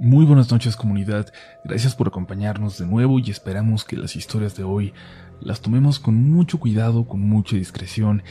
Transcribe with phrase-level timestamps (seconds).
[0.00, 1.26] Muy buenas noches comunidad,
[1.64, 4.94] gracias por acompañarnos de nuevo y esperamos que las historias de hoy
[5.40, 8.22] las tomemos con mucho cuidado, con mucha discreción.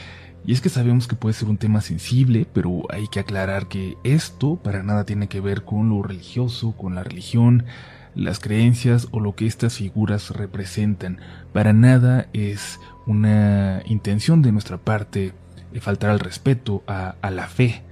[0.46, 3.98] Y es que sabemos que puede ser un tema sensible, pero hay que aclarar que
[4.02, 7.66] esto para nada tiene que ver con lo religioso, con la religión,
[8.14, 11.20] las creencias o lo que estas figuras representan.
[11.52, 15.34] Para nada es una intención de nuestra parte
[15.82, 17.82] faltar al respeto a, a la fe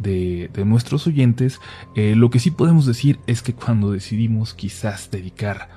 [0.00, 1.60] de, nuestros oyentes,
[1.94, 5.68] eh, lo que sí podemos decir es que cuando decidimos quizás dedicar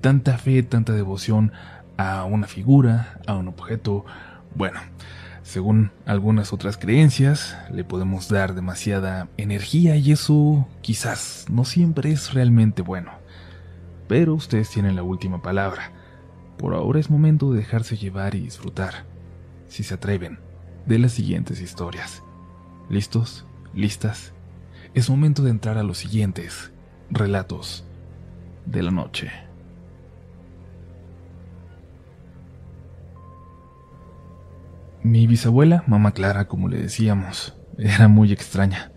[0.00, 1.52] tanta fe, tanta devoción
[1.96, 4.04] a una figura, a un objeto,
[4.54, 4.80] bueno,
[5.42, 12.32] según algunas otras creencias, le podemos dar demasiada energía y eso quizás no siempre es
[12.32, 13.12] realmente bueno.
[14.08, 15.92] Pero ustedes tienen la última palabra.
[16.58, 19.04] Por ahora es momento de dejarse llevar y disfrutar,
[19.68, 20.38] si se atreven,
[20.86, 22.22] de las siguientes historias.
[22.88, 23.44] ¿Listos?
[23.74, 24.32] ¿Listas?
[24.94, 26.72] Es momento de entrar a los siguientes
[27.10, 27.84] relatos
[28.66, 29.32] de la noche.
[35.02, 38.92] Mi bisabuela, mamá Clara, como le decíamos, era muy extraña.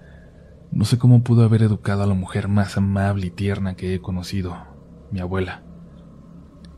[0.72, 4.00] No sé cómo pudo haber educado a la mujer más amable y tierna que he
[4.00, 4.56] conocido,
[5.12, 5.64] mi abuela.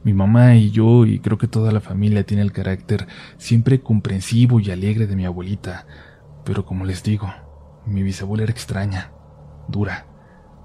[0.03, 3.07] Mi mamá y yo, y creo que toda la familia, tiene el carácter
[3.37, 5.85] siempre comprensivo y alegre de mi abuelita,
[6.45, 7.29] pero como les digo,
[7.89, 9.11] mi bisabuela era extraña,
[9.67, 10.05] dura,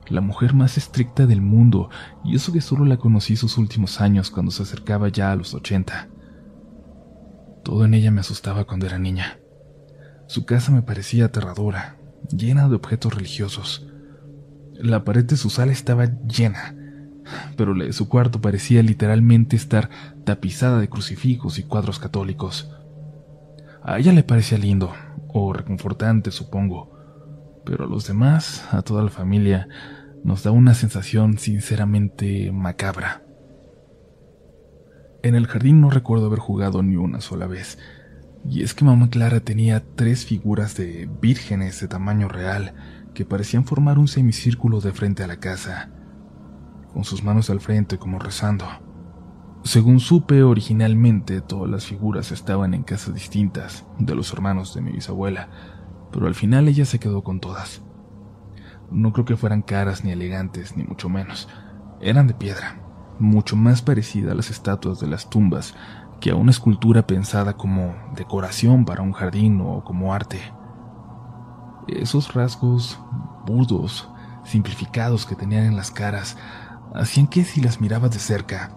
[0.08, 1.90] la mujer más estricta del mundo,
[2.24, 5.54] y eso que solo la conocí sus últimos años cuando se acercaba ya a los
[5.54, 6.08] ochenta.
[7.62, 9.38] Todo en ella me asustaba cuando era niña.
[10.26, 11.96] Su casa me parecía aterradora,
[12.30, 13.86] llena de objetos religiosos.
[14.74, 16.74] La pared de su sala estaba llena,
[17.56, 19.88] pero la de su cuarto parecía literalmente estar
[20.24, 22.70] tapizada de crucifijos y cuadros católicos.
[23.82, 24.92] A ella le parecía lindo,
[25.28, 26.92] o reconfortante, supongo,
[27.64, 29.68] pero a los demás, a toda la familia,
[30.22, 33.22] nos da una sensación sinceramente macabra.
[35.22, 37.78] En el jardín no recuerdo haber jugado ni una sola vez,
[38.48, 42.74] y es que mamá Clara tenía tres figuras de vírgenes de tamaño real
[43.14, 45.90] que parecían formar un semicírculo de frente a la casa,
[46.92, 48.66] con sus manos al frente como rezando.
[49.62, 54.92] Según supe originalmente, todas las figuras estaban en casas distintas de los hermanos de mi
[54.92, 55.48] bisabuela,
[56.14, 57.82] pero al final ella se quedó con todas.
[58.92, 61.48] No creo que fueran caras ni elegantes, ni mucho menos.
[62.00, 62.80] Eran de piedra,
[63.18, 65.74] mucho más parecida a las estatuas de las tumbas
[66.20, 70.40] que a una escultura pensada como decoración para un jardín o como arte.
[71.88, 73.00] Esos rasgos
[73.44, 74.08] burdos,
[74.44, 76.36] simplificados que tenían en las caras,
[76.94, 78.70] hacían que si las mirabas de cerca,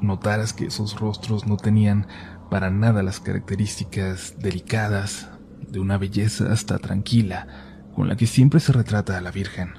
[0.00, 2.06] notaras que esos rostros no tenían
[2.50, 5.31] para nada las características delicadas,
[5.72, 7.48] de una belleza hasta tranquila,
[7.94, 9.70] con la que siempre se retrata a la Virgen.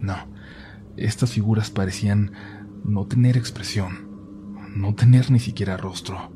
[0.00, 0.16] No,
[0.96, 2.32] estas figuras parecían
[2.84, 4.10] no tener expresión,
[4.74, 6.32] no tener ni siquiera rostro.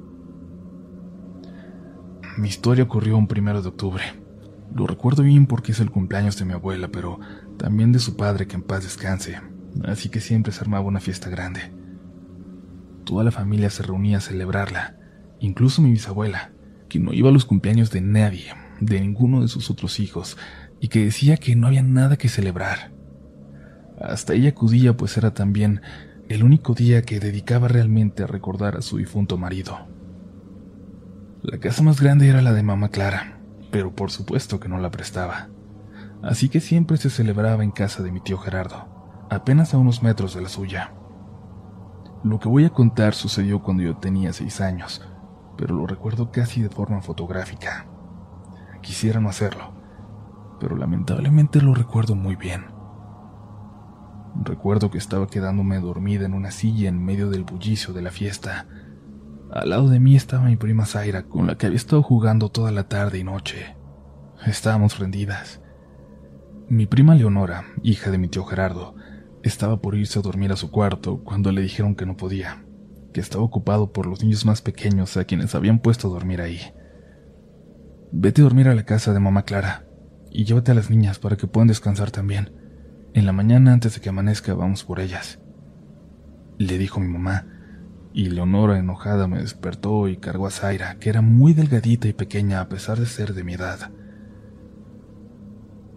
[2.38, 4.04] Mi historia ocurrió un primero de octubre.
[4.72, 7.18] Lo recuerdo bien porque es el cumpleaños de mi abuela, pero
[7.58, 9.40] también de su padre que en paz descanse,
[9.84, 11.72] así que siempre se armaba una fiesta grande.
[13.04, 14.96] Toda la familia se reunía a celebrarla,
[15.40, 16.52] incluso mi bisabuela,
[16.90, 20.36] que no iba a los cumpleaños de nadie, de ninguno de sus otros hijos,
[20.78, 22.92] y que decía que no había nada que celebrar.
[23.98, 25.80] Hasta ella acudía, pues era también
[26.28, 29.88] el único día que dedicaba realmente a recordar a su difunto marido.
[31.42, 33.40] La casa más grande era la de mamá Clara,
[33.70, 35.48] pero por supuesto que no la prestaba.
[36.22, 40.34] Así que siempre se celebraba en casa de mi tío Gerardo, apenas a unos metros
[40.34, 40.92] de la suya.
[42.22, 45.02] Lo que voy a contar sucedió cuando yo tenía seis años,
[45.60, 47.86] pero lo recuerdo casi de forma fotográfica.
[48.80, 49.74] Quisiera no hacerlo,
[50.58, 52.64] pero lamentablemente lo recuerdo muy bien.
[54.42, 58.68] Recuerdo que estaba quedándome dormida en una silla en medio del bullicio de la fiesta.
[59.52, 62.70] Al lado de mí estaba mi prima Zaira, con la que había estado jugando toda
[62.70, 63.76] la tarde y noche.
[64.46, 65.60] Estábamos rendidas.
[66.70, 68.94] Mi prima Leonora, hija de mi tío Gerardo,
[69.42, 72.64] estaba por irse a dormir a su cuarto cuando le dijeron que no podía
[73.12, 76.60] que estaba ocupado por los niños más pequeños a quienes habían puesto a dormir ahí.
[78.12, 79.86] Vete a dormir a la casa de mamá Clara
[80.30, 82.52] y llévate a las niñas para que puedan descansar también.
[83.14, 85.40] En la mañana antes de que amanezca vamos por ellas.
[86.58, 87.46] Le dijo mi mamá,
[88.12, 92.60] y Leonora enojada me despertó y cargó a Zaira, que era muy delgadita y pequeña
[92.60, 93.90] a pesar de ser de mi edad.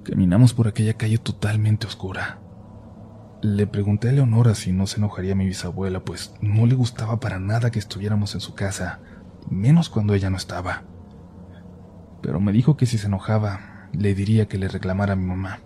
[0.04, 2.43] Caminamos por aquella calle totalmente oscura.
[3.44, 7.40] Le pregunté a Leonora si no se enojaría mi bisabuela, pues no le gustaba para
[7.40, 9.01] nada que estuviéramos en su casa,
[9.50, 10.84] menos cuando ella no estaba.
[12.22, 15.60] Pero me dijo que si se enojaba, le diría que le reclamara a mi mamá.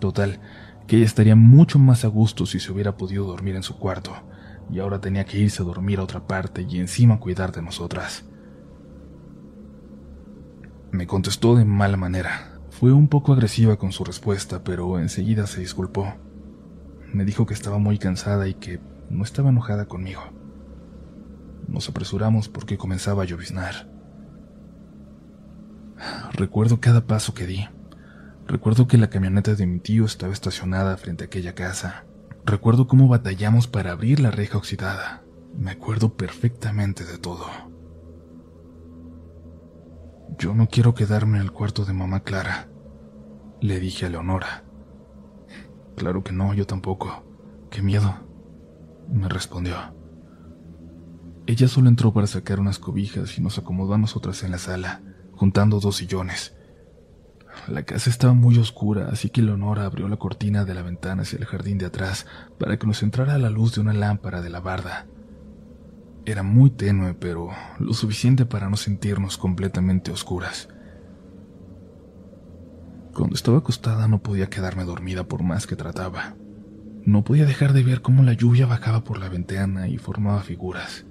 [0.00, 0.40] Total,
[0.86, 4.14] que ella estaría mucho más a gusto si se hubiera podido dormir en su cuarto,
[4.70, 8.24] y ahora tenía que irse a dormir a otra parte y encima cuidar de nosotras.
[10.90, 12.58] Me contestó de mala manera.
[12.70, 16.14] Fue un poco agresiva con su respuesta, pero enseguida se disculpó.
[17.12, 18.80] Me dijo que estaba muy cansada y que
[19.10, 20.22] no estaba enojada conmigo.
[21.68, 23.88] Nos apresuramos porque comenzaba a lloviznar.
[26.32, 27.68] Recuerdo cada paso que di.
[28.46, 32.04] Recuerdo que la camioneta de mi tío estaba estacionada frente a aquella casa.
[32.44, 35.22] Recuerdo cómo batallamos para abrir la reja oxidada.
[35.56, 37.46] Me acuerdo perfectamente de todo.
[40.38, 42.68] Yo no quiero quedarme en el cuarto de mamá Clara,
[43.60, 44.61] le dije a Leonora.
[45.96, 47.24] Claro que no, yo tampoco.
[47.70, 48.14] Qué miedo,
[49.10, 49.76] me respondió.
[51.46, 55.02] Ella solo entró para sacar unas cobijas y nos acomodó a nosotras en la sala,
[55.32, 56.54] juntando dos sillones.
[57.68, 61.38] La casa estaba muy oscura, así que Leonora abrió la cortina de la ventana hacia
[61.38, 62.26] el jardín de atrás
[62.58, 65.06] para que nos entrara la luz de una lámpara de la barda.
[66.24, 70.68] Era muy tenue, pero lo suficiente para no sentirnos completamente oscuras.
[73.14, 76.34] Cuando estaba acostada no podía quedarme dormida por más que trataba.
[77.04, 81.04] No podía dejar de ver cómo la lluvia bajaba por la ventana y formaba figuras.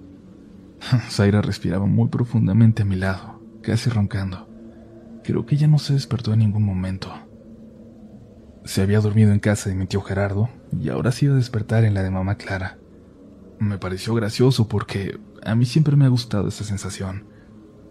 [1.09, 4.47] Zaira respiraba muy profundamente a mi lado, casi roncando.
[5.23, 7.13] Creo que ella no se despertó en ningún momento.
[8.65, 10.49] Se había dormido en casa de mi tío Gerardo
[10.79, 12.77] y ahora se iba a despertar en la de mamá Clara.
[13.59, 17.25] Me pareció gracioso porque a mí siempre me ha gustado esa sensación.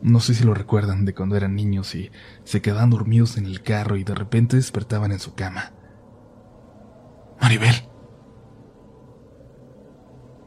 [0.03, 2.11] No sé si lo recuerdan de cuando eran niños y
[2.45, 5.73] se quedaban dormidos en el carro y de repente despertaban en su cama.
[7.41, 7.75] Maribel.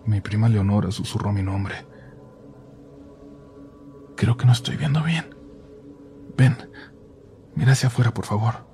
[0.06, 1.86] Mi prima Leonora susurró mi nombre.
[4.16, 5.36] Creo que no estoy viendo bien.
[6.36, 6.58] Ven,
[7.56, 8.68] mira hacia afuera, por favor.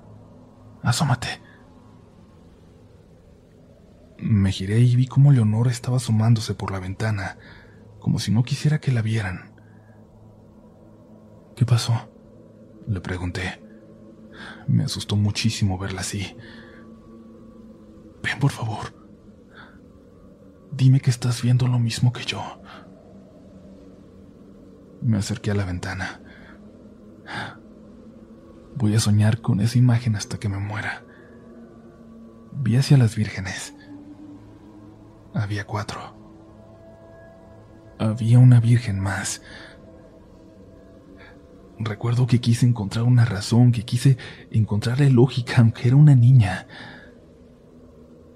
[0.82, 1.28] Asómate.
[4.18, 7.38] Me giré y vi cómo Leonora estaba asomándose por la ventana,
[7.98, 9.49] como si no quisiera que la vieran.
[11.60, 11.92] ¿Qué pasó?
[12.88, 13.62] Le pregunté.
[14.66, 16.34] Me asustó muchísimo verla así.
[18.22, 18.94] Ven, por favor.
[20.72, 22.42] Dime que estás viendo lo mismo que yo.
[25.02, 26.22] Me acerqué a la ventana.
[28.76, 31.04] Voy a soñar con esa imagen hasta que me muera.
[32.52, 33.74] Vi hacia las vírgenes.
[35.34, 36.00] Había cuatro.
[37.98, 39.42] Había una virgen más.
[41.82, 44.18] Recuerdo que quise encontrar una razón, que quise
[44.50, 46.66] encontrarle lógica, aunque era una niña.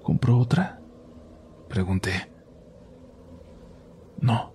[0.01, 0.81] ¿Compró otra?
[1.69, 2.31] Pregunté.
[4.19, 4.53] No.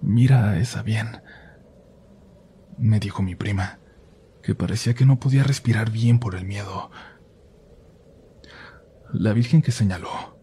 [0.00, 1.20] Mira a esa bien,
[2.78, 3.80] me dijo mi prima
[4.42, 6.90] que parecía que no podía respirar bien por el miedo.
[9.12, 10.38] La Virgen que señaló,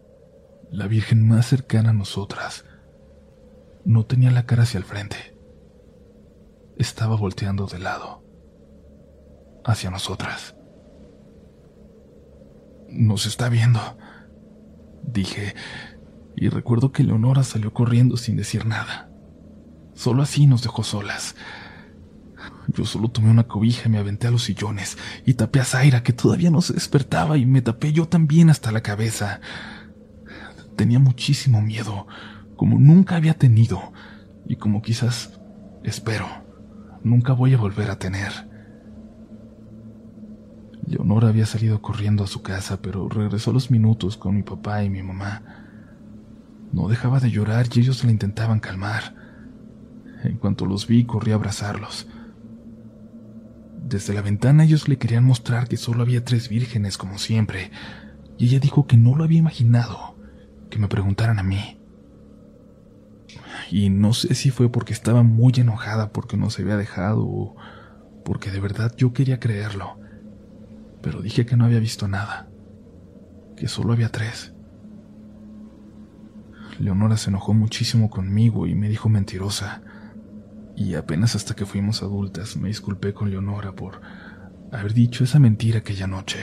[0.70, 2.66] la Virgen más cercana a nosotras,
[3.86, 5.33] no tenía la cara hacia el frente.
[6.78, 8.22] Estaba volteando de lado,
[9.64, 10.56] hacia nosotras.
[12.88, 13.80] Nos está viendo,
[15.02, 15.54] dije,
[16.36, 19.08] y recuerdo que Leonora salió corriendo sin decir nada.
[19.94, 21.36] Solo así nos dejó solas.
[22.68, 26.02] Yo solo tomé una cobija y me aventé a los sillones y tapé a Zaira,
[26.02, 29.40] que todavía no se despertaba, y me tapé yo también hasta la cabeza.
[30.76, 32.06] Tenía muchísimo miedo,
[32.56, 33.92] como nunca había tenido,
[34.46, 35.38] y como quizás,
[35.84, 36.43] espero,
[37.04, 38.32] nunca voy a volver a tener.
[40.86, 44.90] Leonora había salido corriendo a su casa, pero regresó los minutos con mi papá y
[44.90, 45.42] mi mamá.
[46.72, 49.14] No dejaba de llorar y ellos la intentaban calmar.
[50.24, 52.08] En cuanto los vi, corrí a abrazarlos.
[53.86, 57.70] Desde la ventana ellos le querían mostrar que solo había tres vírgenes como siempre,
[58.38, 60.16] y ella dijo que no lo había imaginado,
[60.70, 61.78] que me preguntaran a mí.
[63.74, 67.56] Y no sé si fue porque estaba muy enojada porque no se había dejado o
[68.24, 69.98] porque de verdad yo quería creerlo,
[71.02, 72.48] pero dije que no había visto nada,
[73.56, 74.54] que solo había tres.
[76.78, 79.82] Leonora se enojó muchísimo conmigo y me dijo mentirosa
[80.76, 84.00] y apenas hasta que fuimos adultas me disculpé con Leonora por
[84.70, 86.38] haber dicho esa mentira aquella noche.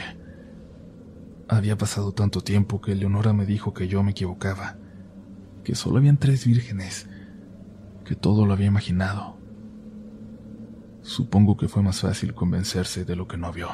[1.47, 4.75] Había pasado tanto tiempo que Leonora me dijo que yo me equivocaba,
[5.63, 7.07] que solo habían tres vírgenes,
[8.05, 9.37] que todo lo había imaginado.
[11.01, 13.69] Supongo que fue más fácil convencerse de lo que no vio.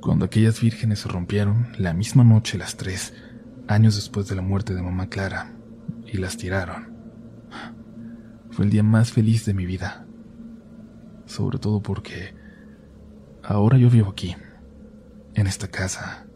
[0.00, 3.12] Cuando aquellas vírgenes se rompieron, la misma noche las tres,
[3.68, 5.52] años después de la muerte de mamá Clara,
[6.06, 6.94] y las tiraron.
[8.50, 10.06] Fue el día más feliz de mi vida.
[11.26, 12.34] Sobre todo porque
[13.42, 14.34] ahora yo vivo aquí,
[15.34, 16.26] en esta casa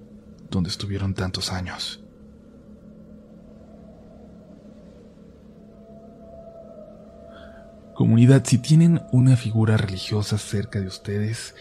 [0.50, 2.03] donde estuvieron tantos años.
[7.94, 11.54] Comunidad, si tienen una figura religiosa cerca de ustedes,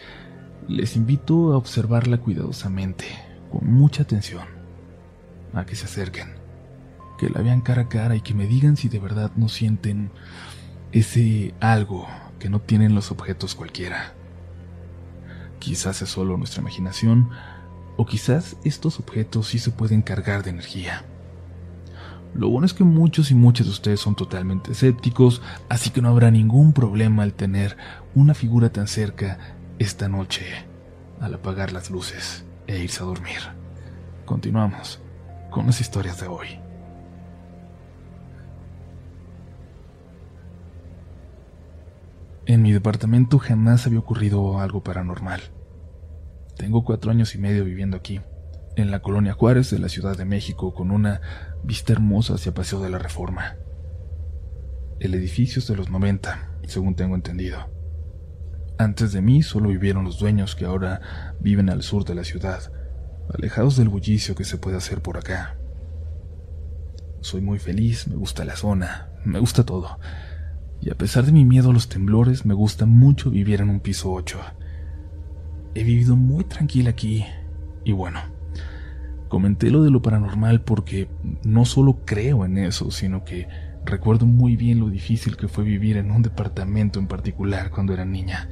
[0.66, 3.04] les invito a observarla cuidadosamente,
[3.52, 4.42] con mucha atención,
[5.52, 6.34] a que se acerquen,
[7.18, 10.10] que la vean cara a cara y que me digan si de verdad no sienten
[10.90, 12.08] ese algo
[12.40, 14.14] que no tienen los objetos cualquiera.
[15.60, 17.30] Quizás es solo nuestra imaginación,
[17.96, 21.04] o quizás estos objetos sí se pueden cargar de energía.
[22.34, 26.08] Lo bueno es que muchos y muchas de ustedes son totalmente escépticos, así que no
[26.08, 27.76] habrá ningún problema al tener
[28.14, 29.38] una figura tan cerca
[29.78, 30.44] esta noche,
[31.20, 33.38] al apagar las luces e irse a dormir.
[34.24, 35.00] Continuamos
[35.50, 36.48] con las historias de hoy.
[42.46, 45.40] En mi departamento jamás había ocurrido algo paranormal.
[46.56, 48.20] Tengo cuatro años y medio viviendo aquí,
[48.76, 51.20] en la colonia Juárez de la Ciudad de México, con una
[51.62, 53.56] vista hermosa hacia Paseo de la Reforma.
[55.00, 57.70] El edificio es de los 90, según tengo entendido.
[58.78, 62.72] Antes de mí solo vivieron los dueños que ahora viven al sur de la ciudad,
[63.32, 65.56] alejados del bullicio que se puede hacer por acá.
[67.20, 69.98] Soy muy feliz, me gusta la zona, me gusta todo.
[70.80, 73.80] Y a pesar de mi miedo a los temblores, me gusta mucho vivir en un
[73.80, 74.38] piso 8.
[75.74, 77.24] He vivido muy tranquila aquí.
[77.84, 78.20] Y bueno,
[79.28, 81.08] comenté lo de lo paranormal porque
[81.44, 83.48] no solo creo en eso, sino que
[83.84, 88.04] recuerdo muy bien lo difícil que fue vivir en un departamento en particular cuando era
[88.04, 88.48] niña.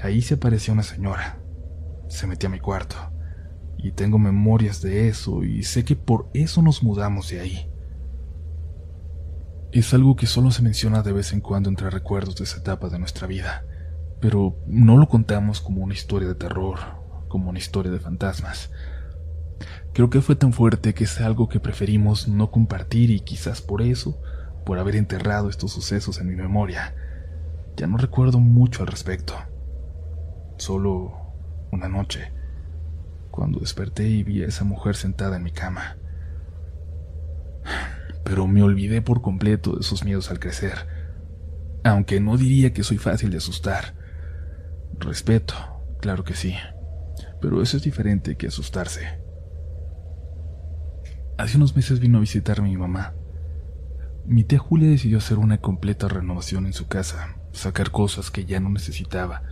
[0.00, 1.40] Ahí se apareció una señora.
[2.08, 2.96] Se metía a mi cuarto.
[3.76, 7.70] Y tengo memorias de eso y sé que por eso nos mudamos de ahí.
[9.70, 12.88] Es algo que solo se menciona de vez en cuando entre recuerdos de esa etapa
[12.88, 13.64] de nuestra vida,
[14.20, 16.78] pero no lo contamos como una historia de terror,
[17.28, 18.70] como una historia de fantasmas.
[19.92, 23.82] Creo que fue tan fuerte que es algo que preferimos no compartir y quizás por
[23.82, 24.20] eso,
[24.64, 26.94] por haber enterrado estos sucesos en mi memoria,
[27.76, 29.34] ya no recuerdo mucho al respecto.
[30.56, 31.12] Solo
[31.72, 32.32] una noche,
[33.30, 35.96] cuando desperté y vi a esa mujer sentada en mi cama
[38.28, 40.86] pero me olvidé por completo de sus miedos al crecer.
[41.82, 43.94] Aunque no diría que soy fácil de asustar.
[44.98, 45.54] Respeto,
[46.00, 46.54] claro que sí,
[47.40, 49.18] pero eso es diferente que asustarse.
[51.38, 53.14] Hace unos meses vino a visitarme mi mamá.
[54.26, 58.58] Mi tía Julia decidió hacer una completa renovación en su casa, sacar cosas que ya
[58.58, 59.44] no necesitaba,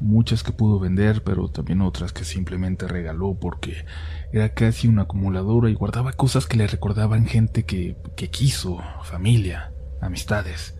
[0.00, 3.84] muchas que pudo vender, pero también otras que simplemente regaló porque
[4.32, 9.74] era casi una acumuladora y guardaba cosas que le recordaban gente que, que quiso, familia,
[10.00, 10.74] amistades.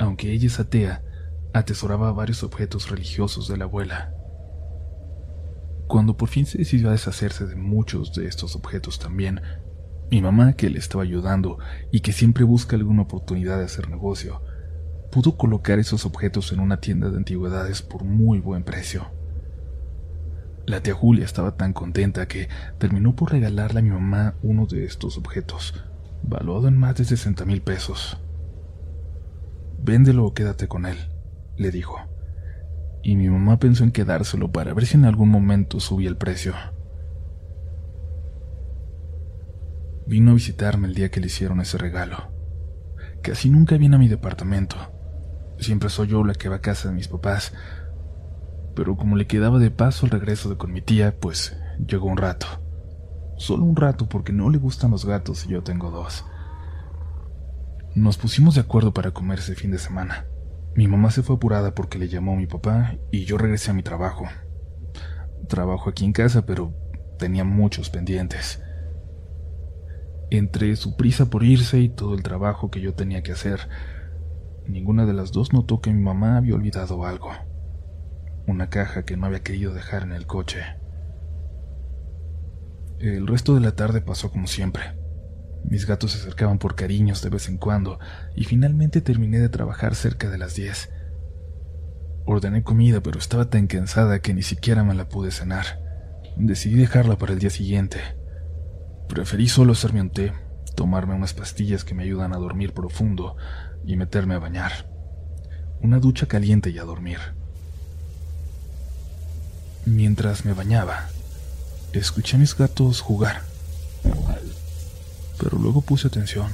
[0.00, 1.04] Aunque ella es atea,
[1.54, 4.17] atesoraba varios objetos religiosos de la abuela.
[5.88, 9.40] Cuando por fin se decidió a deshacerse de muchos de estos objetos también,
[10.10, 11.58] mi mamá, que le estaba ayudando
[11.90, 14.42] y que siempre busca alguna oportunidad de hacer negocio,
[15.10, 19.10] pudo colocar esos objetos en una tienda de antigüedades por muy buen precio.
[20.66, 24.84] La tía Julia estaba tan contenta que terminó por regalarle a mi mamá uno de
[24.84, 25.72] estos objetos,
[26.22, 28.18] valuado en más de 60 mil pesos.
[29.82, 30.98] Véndelo o quédate con él,
[31.56, 32.17] le dijo.
[33.02, 36.54] Y mi mamá pensó en quedárselo para ver si en algún momento subía el precio.
[40.06, 42.32] Vino a visitarme el día que le hicieron ese regalo.
[43.22, 44.76] Casi nunca viene a mi departamento.
[45.58, 47.52] Siempre soy yo la que va a casa de mis papás,
[48.74, 52.16] pero como le quedaba de paso el regreso de con mi tía, pues llegó un
[52.16, 52.46] rato.
[53.36, 56.24] Solo un rato porque no le gustan los gatos y yo tengo dos.
[57.94, 60.26] Nos pusimos de acuerdo para comer ese fin de semana.
[60.74, 63.82] Mi mamá se fue apurada porque le llamó mi papá y yo regresé a mi
[63.82, 64.26] trabajo.
[65.48, 66.72] Trabajo aquí en casa, pero
[67.18, 68.62] tenía muchos pendientes.
[70.30, 73.68] Entre su prisa por irse y todo el trabajo que yo tenía que hacer,
[74.66, 77.30] ninguna de las dos notó que mi mamá había olvidado algo
[78.48, 80.60] una caja que no había querido dejar en el coche.
[82.98, 84.82] El resto de la tarde pasó como siempre.
[85.64, 87.98] Mis gatos se acercaban por cariños de vez en cuando
[88.34, 90.90] y finalmente terminé de trabajar cerca de las 10.
[92.24, 95.80] Ordené comida, pero estaba tan cansada que ni siquiera me la pude cenar.
[96.36, 97.98] Decidí dejarla para el día siguiente.
[99.08, 100.32] Preferí solo hacerme un té,
[100.76, 103.36] tomarme unas pastillas que me ayudan a dormir profundo
[103.84, 104.90] y meterme a bañar.
[105.80, 107.18] Una ducha caliente y a dormir.
[109.86, 111.08] Mientras me bañaba,
[111.92, 113.40] escuché a mis gatos jugar.
[115.38, 116.52] Pero luego puse atención.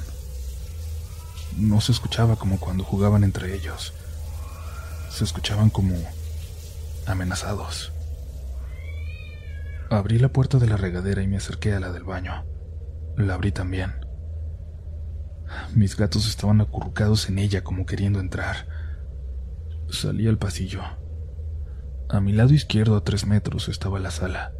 [1.57, 3.93] No se escuchaba como cuando jugaban entre ellos.
[5.09, 5.95] Se escuchaban como
[7.05, 7.93] amenazados.
[9.89, 12.43] Abrí la puerta de la regadera y me acerqué a la del baño.
[13.17, 13.93] La abrí también.
[15.73, 18.67] Mis gatos estaban acurrucados en ella como queriendo entrar.
[19.89, 20.81] Salí al pasillo.
[22.09, 24.51] A mi lado izquierdo, a tres metros, estaba la sala.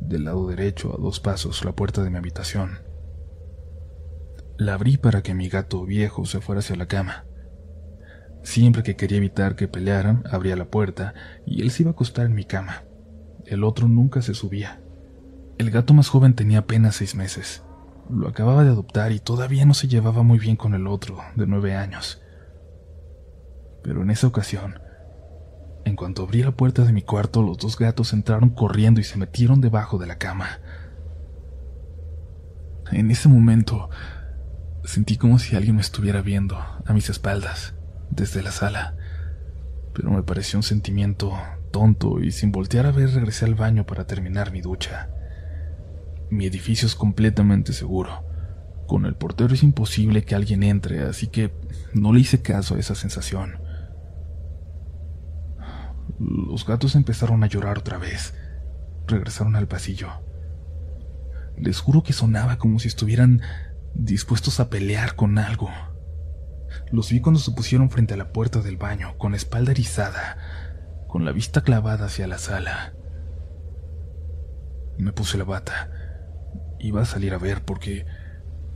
[0.00, 2.85] Del lado derecho, a dos pasos, la puerta de mi habitación.
[4.58, 7.24] La abrí para que mi gato viejo se fuera hacia la cama.
[8.42, 12.26] Siempre que quería evitar que pelearan, abría la puerta y él se iba a acostar
[12.26, 12.84] en mi cama.
[13.44, 14.80] El otro nunca se subía.
[15.58, 17.62] El gato más joven tenía apenas seis meses.
[18.08, 21.46] Lo acababa de adoptar y todavía no se llevaba muy bien con el otro, de
[21.46, 22.22] nueve años.
[23.82, 24.80] Pero en esa ocasión,
[25.84, 29.18] en cuanto abrí la puerta de mi cuarto, los dos gatos entraron corriendo y se
[29.18, 30.60] metieron debajo de la cama.
[32.90, 33.90] En ese momento,
[34.86, 37.74] sentí como si alguien me estuviera viendo a mis espaldas
[38.10, 38.96] desde la sala,
[39.92, 41.32] pero me pareció un sentimiento
[41.72, 45.10] tonto y sin voltear a ver regresé al baño para terminar mi ducha.
[46.30, 48.24] Mi edificio es completamente seguro.
[48.86, 51.52] Con el portero es imposible que alguien entre, así que
[51.92, 53.58] no le hice caso a esa sensación.
[56.18, 58.34] Los gatos empezaron a llorar otra vez.
[59.06, 60.08] Regresaron al pasillo.
[61.58, 63.42] Les juro que sonaba como si estuvieran
[63.98, 65.70] dispuestos a pelear con algo.
[66.90, 70.36] Los vi cuando se pusieron frente a la puerta del baño, con la espalda erizada,
[71.08, 72.94] con la vista clavada hacia la sala.
[74.98, 75.90] Me puse la bata.
[76.78, 78.06] Iba a salir a ver porque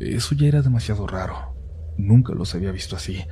[0.01, 1.55] eso ya era demasiado raro.
[1.99, 3.25] Nunca los había visto así,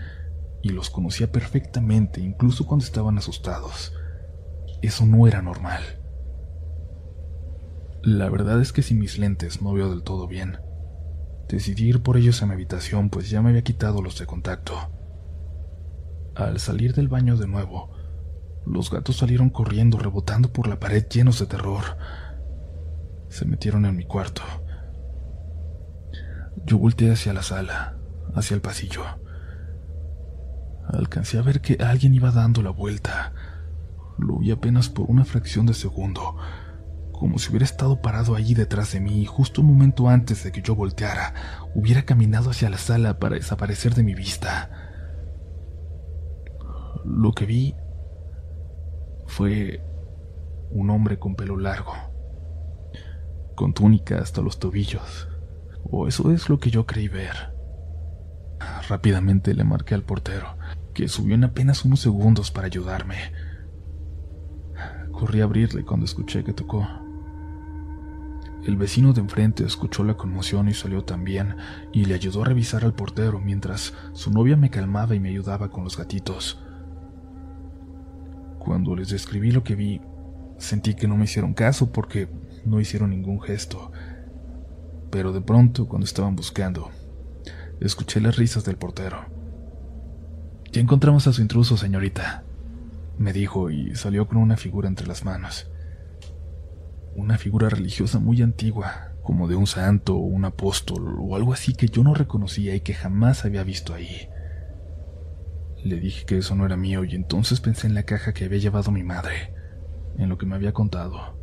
[0.63, 3.95] y los conocía perfectamente, incluso cuando estaban asustados.
[4.83, 5.83] Eso no era normal.
[8.03, 10.59] La verdad es que sin mis lentes no veo del todo bien.
[11.49, 14.75] Decidí ir por ellos a mi habitación, pues ya me había quitado los de contacto.
[16.35, 17.91] Al salir del baño de nuevo,
[18.67, 21.83] los gatos salieron corriendo, rebotando por la pared llenos de terror.
[23.31, 24.43] Se metieron en mi cuarto.
[26.67, 27.97] Yo volteé hacia la sala,
[28.35, 29.05] hacia el pasillo.
[30.87, 33.33] Alcancé a ver que alguien iba dando la vuelta.
[34.19, 36.37] Lo vi apenas por una fracción de segundo
[37.19, 40.53] como si hubiera estado parado allí detrás de mí y justo un momento antes de
[40.53, 41.35] que yo volteara,
[41.75, 44.71] hubiera caminado hacia la sala para desaparecer de mi vista.
[47.05, 47.75] Lo que vi
[49.27, 49.83] fue
[50.71, 51.93] un hombre con pelo largo,
[53.57, 55.29] con túnica hasta los tobillos,
[55.91, 57.53] o eso es lo que yo creí ver.
[58.89, 60.57] Rápidamente le marqué al portero,
[60.95, 63.17] que subió en apenas unos segundos para ayudarme.
[65.11, 66.87] Corrí a abrirle cuando escuché que tocó.
[68.65, 71.57] El vecino de enfrente escuchó la conmoción y salió también
[71.93, 75.71] y le ayudó a revisar al portero mientras su novia me calmaba y me ayudaba
[75.71, 76.61] con los gatitos.
[78.59, 80.01] Cuando les describí lo que vi,
[80.59, 82.29] sentí que no me hicieron caso porque
[82.65, 83.93] no hicieron ningún gesto.
[85.11, 86.91] Pero de pronto, cuando estaban buscando,
[87.81, 89.25] escuché las risas del portero.
[90.73, 92.43] Ya encontramos a su intruso, señorita,
[93.19, 95.71] me dijo y salió con una figura entre las manos
[97.19, 101.75] una figura religiosa muy antigua, como de un santo o un apóstol o algo así
[101.75, 104.29] que yo no reconocía y que jamás había visto ahí.
[105.83, 108.59] Le dije que eso no era mío y entonces pensé en la caja que había
[108.59, 109.53] llevado mi madre,
[110.17, 111.37] en lo que me había contado.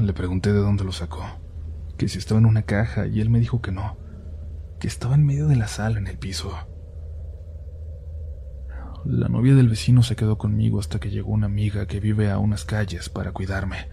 [0.00, 1.24] Le pregunté de dónde lo sacó,
[1.96, 3.98] que si estaba en una caja y él me dijo que no,
[4.78, 6.56] que estaba en medio de la sala en el piso.
[9.10, 12.36] La novia del vecino se quedó conmigo hasta que llegó una amiga que vive a
[12.36, 13.88] unas calles para cuidarme.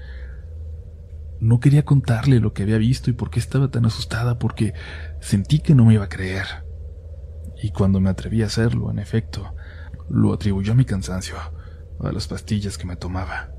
[1.40, 4.74] No quería contarle lo que había visto y por qué estaba tan asustada porque
[5.22, 6.46] sentí que no me iba a creer.
[7.64, 9.56] Y cuando me atreví a hacerlo, en efecto,
[10.10, 11.38] lo atribuyó a mi cansancio,
[12.02, 13.54] a las pastillas que me tomaba.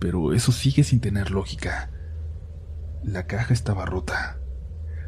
[0.00, 1.90] Pero eso sigue sin tener lógica.
[3.02, 4.38] La caja estaba rota.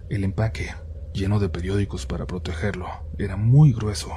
[0.08, 0.70] El empaque,
[1.12, 2.86] lleno de periódicos para protegerlo,
[3.18, 4.10] era muy grueso.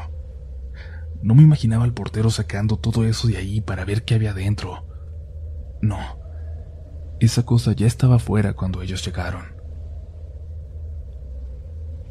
[1.22, 4.88] No me imaginaba al portero sacando todo eso de ahí para ver qué había dentro.
[5.82, 5.98] No,
[7.20, 9.58] esa cosa ya estaba fuera cuando ellos llegaron.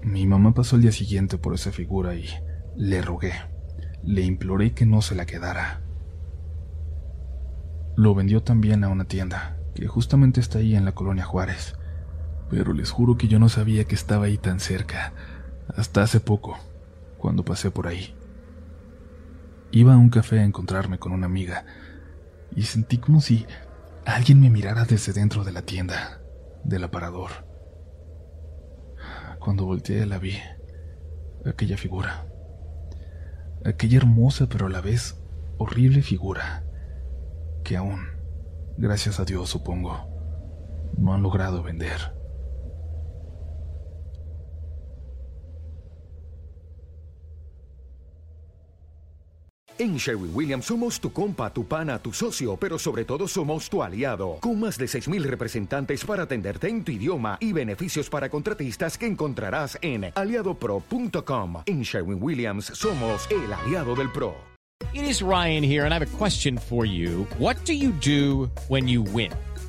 [0.03, 2.27] Mi mamá pasó el día siguiente por esa figura y
[2.77, 3.33] le rogué,
[4.03, 5.83] le imploré que no se la quedara.
[7.97, 11.77] Lo vendió también a una tienda, que justamente está ahí en la colonia Juárez,
[12.51, 15.13] pero les juro que yo no sabía que estaba ahí tan cerca,
[15.75, 16.59] hasta hace poco,
[17.19, 18.15] cuando pasé por ahí.
[19.71, 21.67] Iba a un café a encontrarme con una amiga
[22.55, 23.47] y sentí como si
[24.05, 26.21] alguien me mirara desde dentro de la tienda,
[26.65, 27.31] del aparador.
[29.39, 30.39] Cuando volteé la vi,
[31.45, 32.27] aquella figura,
[33.65, 35.17] aquella hermosa pero a la vez
[35.59, 36.65] horrible figura,
[37.63, 38.17] que aún
[38.79, 40.07] Gracias a Dios, supongo.
[40.99, 42.15] No han logrado vender.
[49.79, 53.83] En Sherwin Williams somos tu compa, tu pana, tu socio, pero sobre todo somos tu
[53.83, 58.97] aliado, con más de 6.000 representantes para atenderte en tu idioma y beneficios para contratistas
[58.97, 61.63] que encontrarás en aliadopro.com.
[61.67, 64.35] En Sherwin Williams somos el aliado del PRO.
[64.95, 67.27] It is Ryan here, and I have a question for you.
[67.39, 69.33] What do you do when you win?